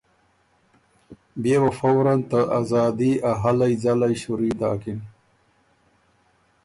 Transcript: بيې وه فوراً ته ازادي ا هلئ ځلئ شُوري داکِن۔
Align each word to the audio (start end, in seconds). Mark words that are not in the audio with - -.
بيې 1.41 1.57
وه 1.61 1.71
فوراً 1.77 2.15
ته 2.29 2.39
ازادي 2.59 3.11
ا 3.29 3.31
هلئ 3.41 3.73
ځلئ 3.83 4.13
شُوري 4.21 4.51
داکِن۔ 4.59 4.99